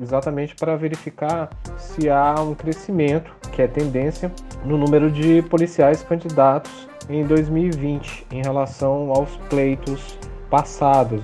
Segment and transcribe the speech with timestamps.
[0.00, 4.32] exatamente para verificar se há um crescimento, que é tendência,
[4.64, 10.18] no número de policiais candidatos em 2020 em relação aos pleitos
[10.48, 11.22] passados.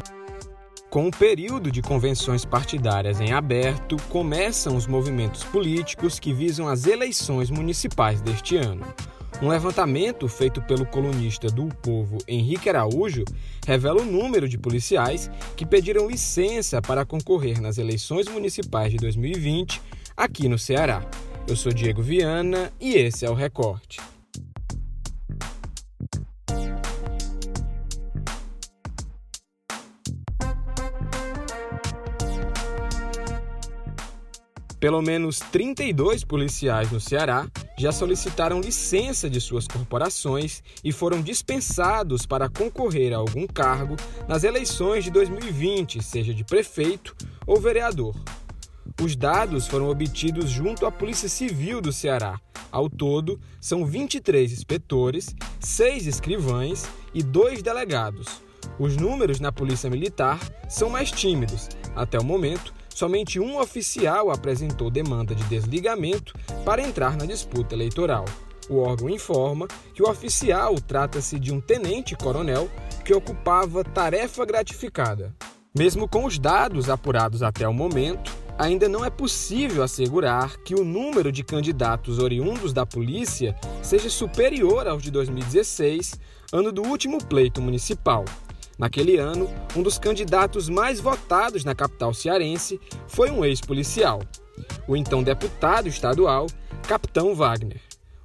[0.90, 6.86] Com o período de convenções partidárias em aberto, começam os movimentos políticos que visam as
[6.86, 8.86] eleições municipais deste ano.
[9.42, 13.22] Um levantamento feito pelo colunista do Povo Henrique Araújo
[13.66, 19.82] revela o número de policiais que pediram licença para concorrer nas eleições municipais de 2020
[20.16, 21.02] aqui no Ceará.
[21.46, 24.00] Eu sou Diego Viana e esse é o Recorte.
[34.80, 37.46] Pelo menos 32 policiais no Ceará
[37.78, 44.44] já solicitaram licença de suas corporações e foram dispensados para concorrer a algum cargo nas
[44.44, 47.14] eleições de 2020, seja de prefeito
[47.46, 48.14] ou vereador.
[49.02, 52.40] Os dados foram obtidos junto à Polícia Civil do Ceará.
[52.72, 58.40] Ao todo, são 23 inspetores, 6 escrivães e 2 delegados.
[58.78, 61.68] Os números na Polícia Militar são mais tímidos.
[61.94, 66.32] Até o momento, somente um oficial apresentou demanda de desligamento
[66.64, 68.24] para entrar na disputa eleitoral.
[68.70, 72.70] O órgão informa que o oficial trata-se de um tenente-coronel
[73.04, 75.34] que ocupava tarefa gratificada.
[75.76, 80.82] Mesmo com os dados apurados até o momento, ainda não é possível assegurar que o
[80.82, 86.18] número de candidatos oriundos da polícia seja superior aos de 2016,
[86.50, 88.24] ano do último pleito municipal.
[88.78, 94.20] Naquele ano, um dos candidatos mais votados na capital cearense foi um ex-policial,
[94.86, 96.46] o então deputado estadual,
[96.86, 97.80] Capitão Wagner.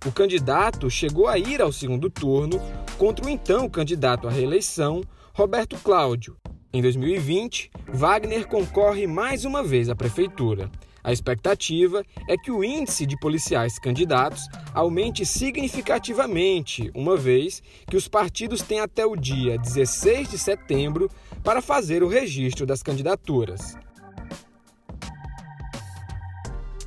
[0.06, 2.60] O candidato chegou a ir ao segundo turno
[2.98, 5.02] contra o então candidato à reeleição,
[5.34, 6.36] Roberto Cláudio.
[6.74, 10.70] Em 2020, Wagner concorre mais uma vez à prefeitura.
[11.04, 18.08] A expectativa é que o índice de policiais candidatos aumente significativamente, uma vez que os
[18.08, 21.10] partidos têm até o dia 16 de setembro
[21.44, 23.76] para fazer o registro das candidaturas.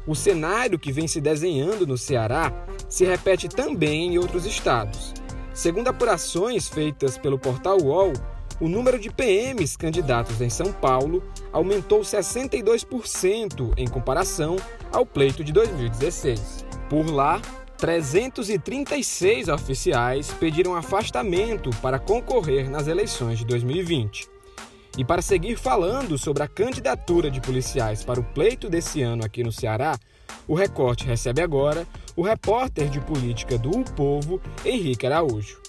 [0.06, 2.52] O cenário que vem se desenhando no Ceará
[2.88, 5.14] se repete também em outros estados.
[5.54, 8.12] Segundo apurações feitas pelo portal UOL,
[8.64, 14.56] o número de PMs candidatos em São Paulo aumentou 62% em comparação
[14.90, 16.64] ao pleito de 2016.
[16.88, 17.42] Por lá,
[17.76, 24.30] 336 oficiais pediram afastamento para concorrer nas eleições de 2020.
[24.96, 29.42] E para seguir falando sobre a candidatura de policiais para o pleito desse ano aqui
[29.44, 29.98] no Ceará,
[30.48, 31.86] o Recorte recebe agora
[32.16, 35.63] o repórter de política do o Povo, Henrique Araújo.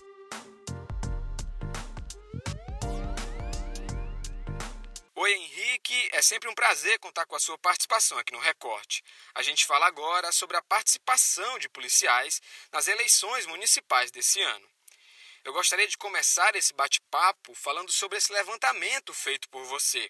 [6.25, 9.03] Sempre um prazer contar com a sua participação aqui no Recorte.
[9.35, 12.41] A gente fala agora sobre a participação de policiais
[12.73, 14.65] nas eleições municipais desse ano.
[15.45, 20.09] Eu gostaria de começar esse bate-papo falando sobre esse levantamento feito por você.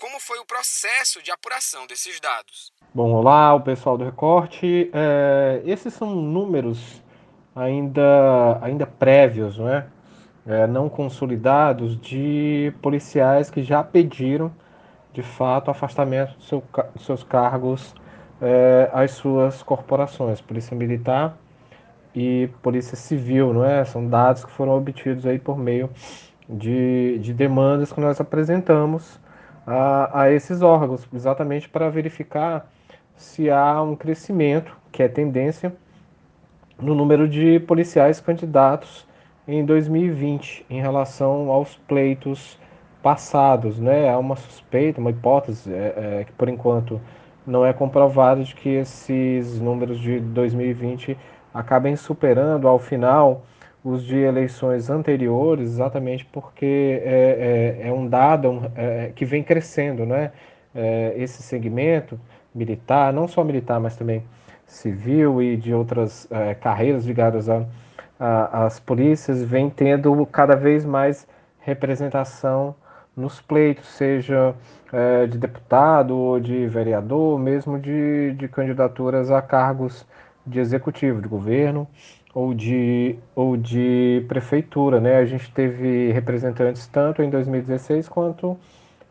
[0.00, 2.72] Como foi o processo de apuração desses dados?
[2.92, 4.90] Bom, olá, o pessoal do Recorte.
[4.92, 7.00] É, esses são números
[7.54, 9.86] ainda, ainda prévios, não é?
[10.44, 10.66] é?
[10.66, 14.52] Não consolidados de policiais que já pediram
[15.18, 16.62] de fato, afastamento de seu,
[17.00, 17.92] seus cargos
[18.40, 21.36] é, às suas corporações, Polícia Militar
[22.14, 23.84] e Polícia Civil, não é?
[23.84, 25.90] São dados que foram obtidos aí por meio
[26.48, 29.18] de, de demandas que nós apresentamos
[29.66, 32.70] a, a esses órgãos, exatamente para verificar
[33.16, 35.74] se há um crescimento, que é tendência,
[36.80, 39.04] no número de policiais candidatos
[39.48, 42.56] em 2020 em relação aos pleitos
[43.08, 44.10] passados, né?
[44.10, 47.00] Há uma suspeita, uma hipótese é, é, que por enquanto
[47.46, 51.16] não é comprovada de que esses números de 2020
[51.54, 53.46] acabem superando ao final
[53.82, 60.04] os de eleições anteriores, exatamente porque é, é, é um dado é, que vem crescendo,
[60.04, 60.30] né?
[60.74, 62.20] É, esse segmento
[62.54, 64.22] militar, não só militar, mas também
[64.66, 67.48] civil e de outras é, carreiras ligadas
[68.20, 71.26] às polícias, vem tendo cada vez mais
[71.60, 72.74] representação
[73.18, 74.54] nos pleitos, seja
[74.92, 80.06] é, de deputado ou de vereador, mesmo de, de candidaturas a cargos
[80.46, 81.86] de executivo, de governo
[82.32, 85.00] ou de, ou de prefeitura.
[85.00, 85.16] Né?
[85.16, 88.56] A gente teve representantes tanto em 2016 quanto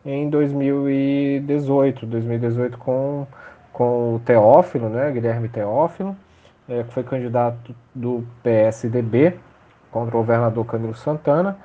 [0.06, 2.06] em 2018.
[2.06, 3.27] 2018 com,
[3.74, 5.12] com o Teófilo, né?
[5.12, 6.15] Guilherme Teófilo,
[6.69, 9.36] é, que foi candidato do PSDB
[9.92, 11.57] contra o governador Camilo Santana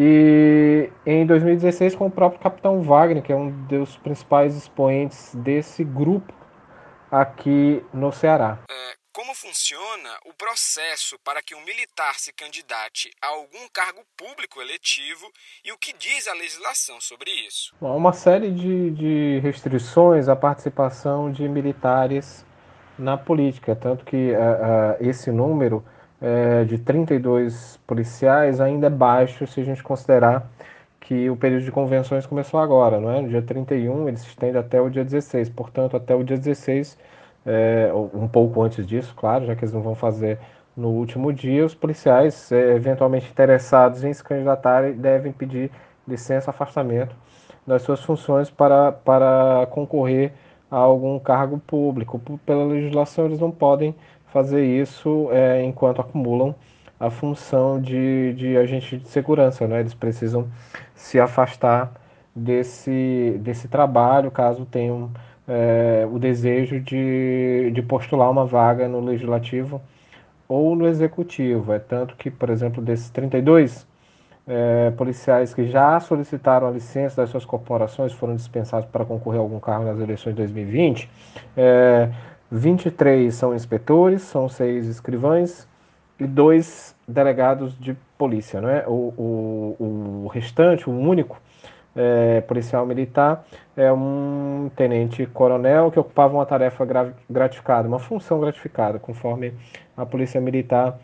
[0.00, 5.82] E em 2016 com o próprio Capitão Wagner, que é um dos principais expoentes desse
[5.82, 6.32] grupo
[7.10, 8.60] aqui no Ceará.
[8.70, 14.60] É, como funciona o processo para que um militar se candidate a algum cargo público
[14.60, 15.26] eletivo
[15.64, 17.74] e o que diz a legislação sobre isso?
[17.82, 22.46] Há uma série de, de restrições à participação de militares
[22.96, 25.84] na política, tanto que uh, uh, esse número
[26.22, 30.48] uh, de 32 policiais ainda é baixo se a gente considerar
[31.00, 33.20] que o período de convenções começou agora, não é?
[33.20, 36.98] No dia 31 ele se estende até o dia 16, portanto, até o dia 16,
[37.46, 40.38] é, um pouco antes disso, claro, já que eles não vão fazer
[40.76, 45.70] no último dia, os policiais é, eventualmente interessados em se candidatarem devem pedir
[46.06, 47.16] licença, afastamento
[47.66, 50.32] das suas funções para, para concorrer
[50.70, 52.20] a algum cargo público.
[52.46, 53.94] Pela legislação, eles não podem
[54.32, 56.54] fazer isso é, enquanto acumulam
[56.98, 59.66] a função de, de agente de segurança.
[59.66, 59.80] Né?
[59.80, 60.48] Eles precisam
[60.94, 61.92] se afastar
[62.34, 65.10] desse, desse trabalho caso tenham
[65.46, 69.80] é, o desejo de, de postular uma vaga no legislativo
[70.48, 71.72] ou no executivo.
[71.72, 73.86] É tanto que, por exemplo, desses 32
[74.46, 79.42] é, policiais que já solicitaram a licença das suas corporações foram dispensados para concorrer a
[79.42, 81.08] algum cargo nas eleições de 2020.
[81.56, 82.08] É,
[82.50, 85.68] 23 são inspetores, são seis escrivães
[86.18, 88.60] e dois delegados de polícia.
[88.60, 88.84] Não é?
[88.86, 91.40] o, o, o restante, o único
[91.94, 93.44] é, policial militar,
[93.76, 96.86] é um tenente-coronel que ocupava uma tarefa
[97.28, 99.52] gratificada, uma função gratificada, conforme
[99.96, 100.98] a polícia militar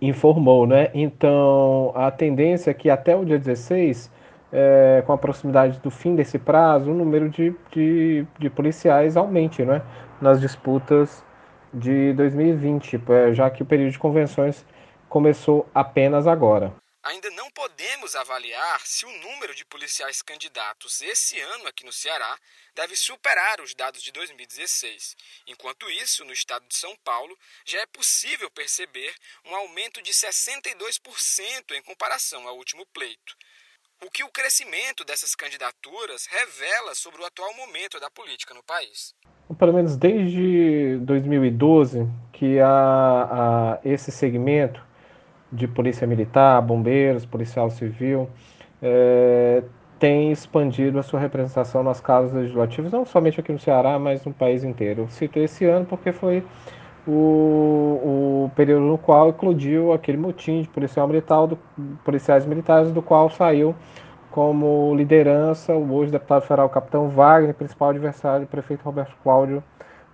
[0.00, 0.90] informou, né?
[0.94, 4.10] Então, a tendência é que até o dia 16,
[4.52, 9.64] é, com a proximidade do fim desse prazo, o número de, de, de policiais aumente,
[9.64, 9.82] né?
[10.20, 11.22] Nas disputas
[11.72, 14.64] de 2020, é, já que o período de convenções
[15.08, 16.72] começou apenas agora.
[17.08, 22.38] Ainda não podemos avaliar se o número de policiais candidatos esse ano aqui no Ceará
[22.74, 25.16] deve superar os dados de 2016.
[25.46, 29.14] Enquanto isso, no estado de São Paulo, já é possível perceber
[29.46, 33.36] um aumento de 62% em comparação ao último pleito.
[34.00, 39.12] O que o crescimento dessas candidaturas revela sobre o atual momento da política no país?
[39.58, 44.80] Pelo menos desde 2012 que a, esse segmento
[45.50, 48.30] de polícia militar, bombeiros, policial civil,
[48.80, 49.64] é,
[49.98, 54.32] tem expandido a sua representação nas casas legislativas, não somente aqui no Ceará, mas no
[54.32, 55.02] país inteiro.
[55.02, 56.46] Eu cito esse ano porque foi
[57.08, 61.58] o, o período no qual eclodiu aquele motim de policial militar, do,
[62.04, 63.74] policiais militares, do qual saiu
[64.30, 69.64] como liderança o hoje deputado federal Capitão Wagner, principal adversário do prefeito Roberto Cláudio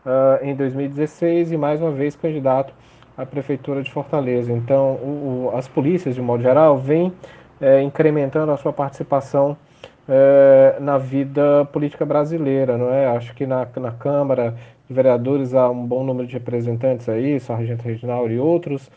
[0.06, 2.72] uh, em 2016 e mais uma vez candidato
[3.18, 4.52] à prefeitura de Fortaleza.
[4.52, 7.12] Então, o, o, as polícias, de modo geral, vêm
[7.60, 9.56] é, incrementando a sua participação
[10.08, 13.06] é, na vida política brasileira, não é?
[13.06, 14.54] Acho que na, na Câmara
[14.88, 18.90] Vereadores há um bom número de representantes aí, Sargento Reginaldo e outros.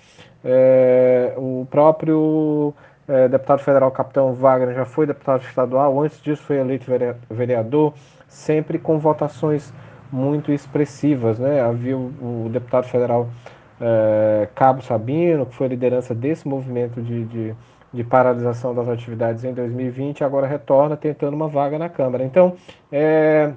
[0.44, 2.74] É, o próprio
[3.08, 6.86] é, deputado federal Capitão Wagner já foi deputado estadual, antes disso foi eleito
[7.30, 7.94] vereador,
[8.28, 9.74] sempre com votações
[10.12, 11.62] muito expressivas, né?
[11.62, 13.30] Havia o, o deputado federal
[13.80, 17.56] é, Cabo Sabino, que foi liderança desse movimento de, de
[17.94, 22.24] de paralisação das atividades em 2020, agora retorna tentando uma vaga na Câmara.
[22.24, 22.56] Então,
[22.92, 23.54] é,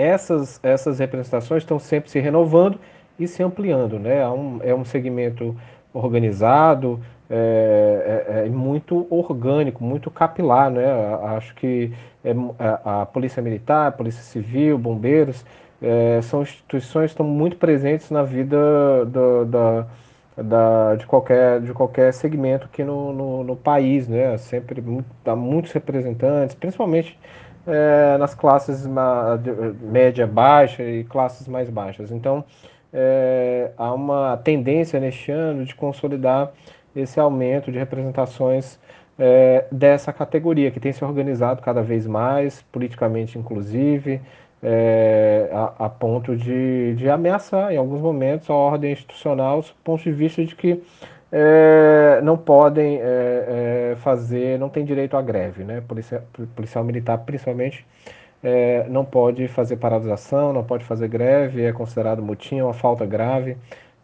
[0.00, 2.78] essas, essas representações estão sempre se renovando
[3.18, 3.98] e se ampliando.
[3.98, 4.18] Né?
[4.18, 5.56] É, um, é um segmento
[5.92, 10.70] organizado, é, é, é, muito orgânico, muito capilar.
[10.70, 10.84] Né?
[11.36, 11.92] Acho que
[12.24, 15.44] é, a, a Polícia Militar, a Polícia Civil, bombeiros,
[15.82, 19.86] é, são instituições que estão muito presentes na vida do, da
[20.42, 24.36] da, de, qualquer, de qualquer segmento aqui no, no, no país, né?
[24.38, 24.82] Sempre
[25.24, 27.18] há muitos representantes, principalmente
[27.66, 28.86] é, nas classes
[29.80, 32.10] média baixa e classes mais baixas.
[32.10, 32.44] Então,
[32.92, 36.52] é, há uma tendência neste ano de consolidar
[36.94, 38.78] esse aumento de representações
[39.18, 44.20] é, dessa categoria, que tem se organizado cada vez mais, politicamente inclusive,
[44.62, 50.02] é, a, a, ponto de, de ameaçar, em alguns momentos, a ordem institucional, do ponto
[50.02, 50.82] de vista de que
[51.32, 55.80] é, não podem é, é fazer, não tem direito à greve, né?
[55.80, 56.22] Policial,
[56.54, 57.86] policial militar, principalmente,
[58.42, 63.06] é, não pode fazer paralisação, não pode fazer greve, é considerado motim, é uma falta
[63.06, 63.56] grave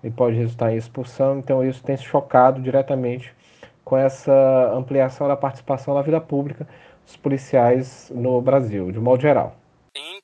[0.02, 1.38] e pode resultar em expulsão.
[1.38, 3.34] Então, isso tem se chocado diretamente
[3.84, 6.66] com essa ampliação da participação na vida pública
[7.04, 9.56] dos policiais no Brasil, de modo geral.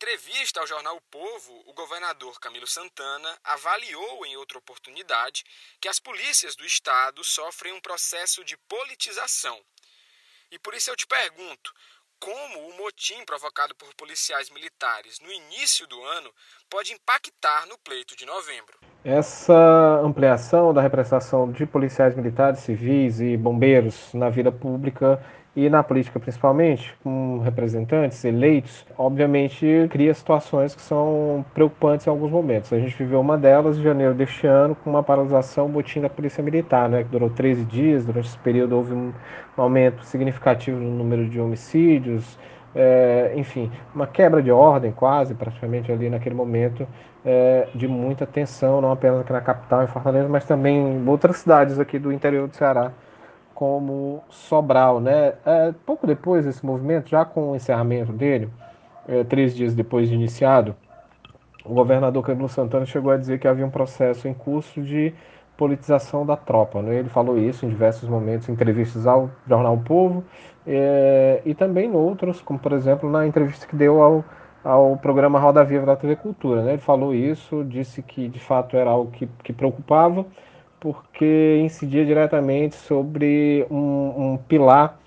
[0.03, 5.45] Entrevista ao jornal O Povo, o governador Camilo Santana avaliou em outra oportunidade
[5.81, 9.57] que as polícias do estado sofrem um processo de politização.
[10.51, 11.73] E por isso eu te pergunto:
[12.19, 16.35] como o motim provocado por policiais militares no início do ano
[16.69, 18.81] pode impactar no pleito de novembro?
[19.05, 25.83] Essa ampliação da representação de policiais militares, civis e bombeiros na vida pública e na
[25.83, 32.73] política principalmente, com representantes eleitos, obviamente cria situações que são preocupantes em alguns momentos.
[32.73, 36.43] A gente viveu uma delas em janeiro deste ano com uma paralisação motim da Polícia
[36.43, 38.07] Militar, né, que durou 13 dias.
[38.07, 39.13] Durante esse período houve um
[39.57, 42.39] aumento significativo no número de homicídios,
[42.75, 46.89] é, enfim, uma quebra de ordem quase, praticamente ali naquele momento,
[47.23, 51.37] é, de muita tensão, não apenas aqui na capital, em Fortaleza, mas também em outras
[51.37, 52.93] cidades aqui do interior do Ceará
[53.63, 55.35] como Sobral, né?
[55.47, 58.51] É, pouco depois desse movimento, já com o encerramento dele,
[59.07, 60.75] é, três dias depois de iniciado,
[61.65, 65.15] o governador Camilo Santana chegou a dizer que havia um processo em curso de
[65.57, 66.83] politização da tropa.
[66.83, 66.97] Né?
[66.97, 70.25] Ele falou isso em diversos momentos, em entrevistas ao jornal o Povo
[70.67, 74.25] é, e também em outros, como por exemplo na entrevista que deu ao,
[74.65, 76.65] ao programa Roda Viva da TV Cultura.
[76.65, 76.73] Né?
[76.73, 80.27] Ele falou isso, disse que de fato era algo que, que preocupava
[80.83, 84.99] porque incidia diretamente sobre um, um pilar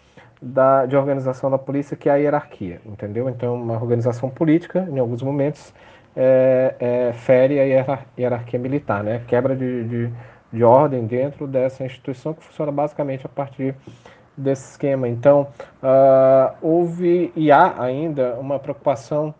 [0.42, 3.28] da, de organização da polícia, que é a hierarquia, entendeu?
[3.28, 5.74] Então, uma organização política, em alguns momentos,
[6.16, 9.22] é, é, fere a hierarquia militar, né?
[9.28, 10.14] Quebra de, de,
[10.54, 13.76] de, ordem dentro dessa instituição que funciona basicamente a partir
[14.38, 15.10] desse esquema.
[15.10, 15.50] Então,
[15.84, 19.36] uh, houve e há ainda uma preocupação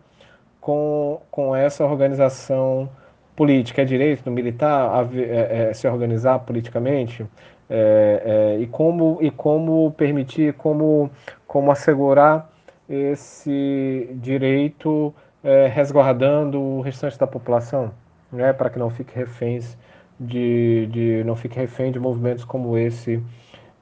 [0.60, 2.90] com, com essa organização
[3.36, 7.26] política, é direito do militar a, é, é, se organizar politicamente
[7.68, 11.10] é, é, e como e como permitir, como
[11.46, 12.50] como assegurar
[12.88, 15.14] esse direito
[15.44, 17.92] é, resguardando o restante da população,
[18.32, 19.76] né, para que não fique reféns
[20.18, 23.22] de, de não fique refém de movimentos como esse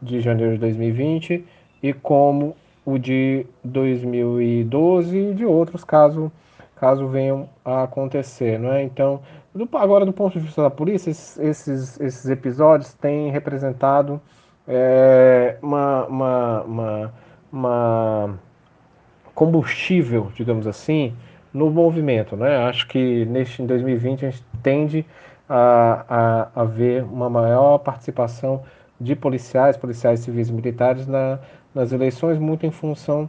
[0.02, 1.44] de janeiro de 2020
[1.82, 6.30] e como o de 2012 e de outros caso
[6.76, 8.82] caso venham a acontecer, não é?
[8.82, 9.20] Então
[9.54, 14.20] do, agora, do ponto de vista da polícia, esses, esses episódios têm representado
[14.66, 17.14] é, uma, uma, uma,
[17.52, 18.38] uma,
[19.34, 21.14] combustível, digamos assim,
[21.52, 22.36] no movimento.
[22.36, 22.56] Né?
[22.56, 25.06] Acho que neste, em 2020 a gente tende
[25.48, 28.64] a, a, a ver uma maior participação
[29.00, 31.38] de policiais, policiais civis e militares na,
[31.72, 33.28] nas eleições, muito em função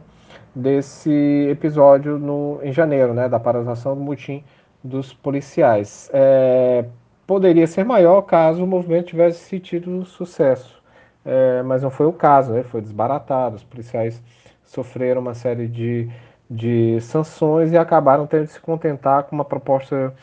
[0.54, 1.10] desse
[1.50, 4.42] episódio no, em janeiro, né, da paralisação do mutim
[4.86, 6.10] dos policiais.
[6.12, 6.84] É,
[7.26, 10.82] poderia ser maior caso o movimento tivesse tido sucesso,
[11.24, 12.62] é, mas não foi o caso, né?
[12.62, 13.56] foi desbaratado.
[13.56, 14.22] Os policiais
[14.64, 16.08] sofreram uma série de,
[16.48, 20.14] de sanções e acabaram tendo de se contentar com uma proposta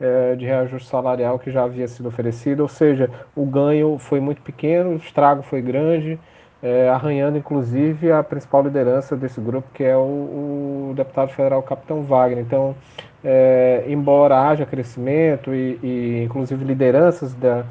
[0.00, 4.40] é, de reajuste salarial que já havia sido oferecida, ou seja, o ganho foi muito
[4.42, 6.18] pequeno, o estrago foi grande.
[6.62, 12.02] É, arranhando inclusive a principal liderança desse grupo, que é o, o deputado federal Capitão
[12.02, 12.44] Wagner.
[12.44, 12.74] Então,
[13.24, 17.64] é, embora haja crescimento e, e inclusive lideranças da,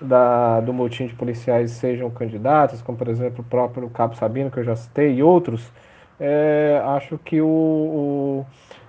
[0.00, 4.58] da, do motim de policiais sejam candidatos, como por exemplo o próprio Cabo Sabino, que
[4.58, 5.70] eu já citei, e outros,
[6.18, 8.46] é, acho que o, o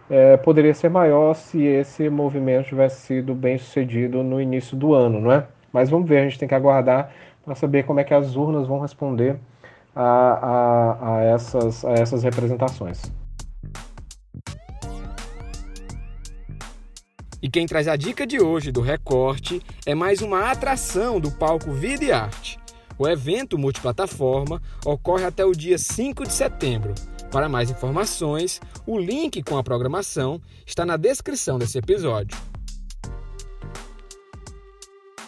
[0.09, 5.19] é, poderia ser maior se esse movimento tivesse sido bem sucedido no início do ano,
[5.19, 5.45] não é?
[5.71, 7.11] Mas vamos ver, a gente tem que aguardar
[7.43, 9.37] para saber como é que as urnas vão responder
[9.95, 13.01] a, a, a, essas, a essas representações.
[17.41, 21.73] E quem traz a dica de hoje do recorte é mais uma atração do palco
[21.73, 22.57] Vida e Arte.
[22.97, 26.93] O evento multiplataforma ocorre até o dia 5 de setembro.
[27.29, 32.37] Para mais informações, o link com a programação está na descrição desse episódio.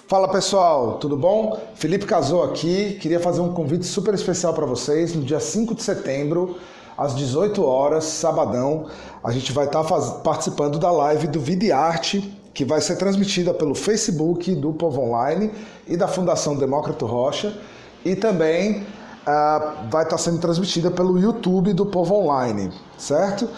[0.08, 1.60] Fala pessoal, tudo bom?
[1.74, 2.96] Felipe Casou aqui.
[3.02, 6.58] Queria fazer um convite super especial para vocês no dia 5 de setembro
[6.96, 8.86] às 18 horas, sabadão,
[9.24, 13.76] a gente vai estar tá participando da live do Videarte, que vai ser transmitida pelo
[13.76, 15.52] Facebook do Povo Online
[15.88, 17.58] e da Fundação Demócrito Rocha,
[18.06, 23.50] e também uh, vai estar tá sendo transmitida pelo YouTube do Povo Online, certo?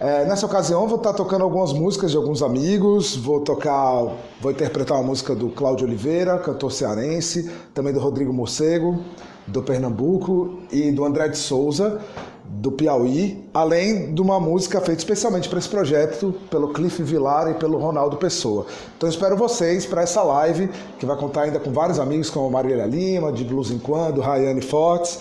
[0.00, 4.02] É, nessa ocasião vou estar tá tocando algumas músicas de alguns amigos, vou tocar,
[4.40, 8.98] vou interpretar uma música do Cláudio Oliveira, cantor cearense, também do Rodrigo Morcego,
[9.46, 12.00] do Pernambuco e do André de Souza,
[12.44, 17.54] do Piauí, além de uma música feita especialmente para esse projeto pelo Cliff Vilar e
[17.54, 18.66] pelo Ronaldo Pessoa.
[18.96, 22.84] Então espero vocês para essa live que vai contar ainda com vários amigos como Marília
[22.84, 25.20] Lima, de Blues em Quando, Rayane Fortes,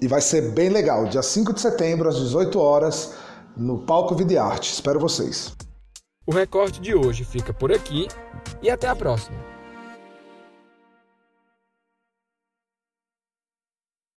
[0.00, 1.06] e vai ser bem legal.
[1.06, 3.12] Dia 5 de setembro às 18 horas
[3.56, 4.72] no Palco Vida Arte.
[4.72, 5.54] Espero vocês.
[6.26, 8.06] O recorte de hoje fica por aqui
[8.62, 9.51] e até a próxima.